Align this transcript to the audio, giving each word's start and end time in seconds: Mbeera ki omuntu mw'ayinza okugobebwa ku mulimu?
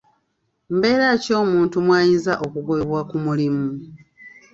Mbeera 0.75 1.07
ki 1.23 1.31
omuntu 1.41 1.75
mw'ayinza 1.85 2.33
okugobebwa 2.45 3.01
ku 3.09 3.15
mulimu? 3.25 3.65